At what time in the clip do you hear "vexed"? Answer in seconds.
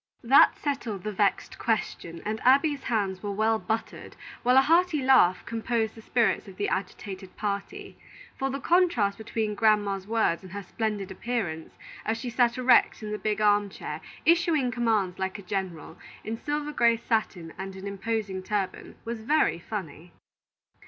1.11-1.59